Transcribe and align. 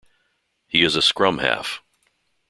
He 0.67 0.81
is 0.81 0.95
a 0.95 1.01
scrum 1.03 1.37
half. 1.37 1.83